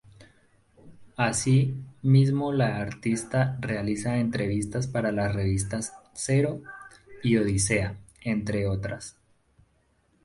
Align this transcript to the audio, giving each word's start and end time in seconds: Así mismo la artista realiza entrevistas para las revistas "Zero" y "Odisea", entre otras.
Así 1.15 1.75
mismo 2.01 2.51
la 2.51 2.77
artista 2.77 3.55
realiza 3.61 4.17
entrevistas 4.17 4.87
para 4.87 5.11
las 5.11 5.31
revistas 5.35 5.93
"Zero" 6.15 6.63
y 7.21 7.37
"Odisea", 7.37 7.99
entre 8.23 8.65
otras. 8.67 9.15